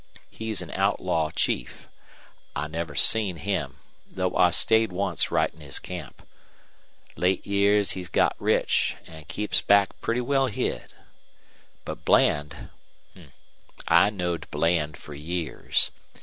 He's 0.31 0.63
an 0.63 0.71
outlaw 0.71 1.29
chief. 1.29 1.87
I 2.55 2.65
never 2.67 2.95
seen 2.95 3.35
him, 3.35 3.77
though 4.09 4.35
I 4.35 4.49
stayed 4.49 4.91
once 4.91 5.29
right 5.29 5.53
in 5.53 5.59
his 5.59 5.77
camp. 5.77 6.27
Late 7.15 7.45
years 7.45 7.91
he's 7.91 8.09
got 8.09 8.35
rich 8.39 8.97
an' 9.05 9.25
keeps 9.25 9.61
back 9.61 9.89
pretty 10.01 10.21
well 10.21 10.47
hid. 10.47 10.91
But 11.85 12.03
Bland 12.03 12.71
I 13.87 14.09
knowed 14.09 14.49
Bland 14.49 14.97
fer 14.97 15.13
years. 15.13 15.91